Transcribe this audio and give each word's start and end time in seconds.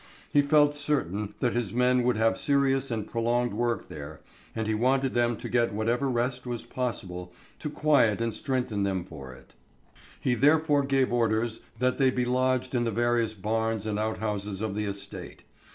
He 0.33 0.41
felt 0.41 0.73
certain 0.73 1.35
that 1.41 1.53
his 1.53 1.73
men 1.73 2.01
would 2.01 2.17
have 2.17 2.35
serious 2.35 2.89
and 2.89 3.05
prolonged 3.05 3.53
work 3.53 3.87
there, 3.87 4.19
and 4.55 4.65
he 4.65 4.73
wanted 4.73 5.13
them 5.13 5.37
to 5.37 5.47
get 5.47 5.75
whatever 5.75 6.09
rest 6.09 6.47
was 6.47 6.65
possible, 6.65 7.31
to 7.59 7.69
quiet 7.69 8.19
and 8.19 8.33
strengthen 8.33 8.81
them 8.81 9.03
for 9.05 9.31
it. 9.31 9.53
He 10.19 10.33
therefore 10.33 10.81
gave 10.85 11.13
orders 11.13 11.59
that 11.77 11.99
they 11.99 12.09
be 12.09 12.25
lodged 12.25 12.73
in 12.73 12.83
the 12.85 12.89
various 12.89 13.35
barns 13.35 13.85
and 13.85 13.99
outhouses 13.99 14.59
of 14.59 14.73
the 14.73 14.85
estate. 14.85 15.43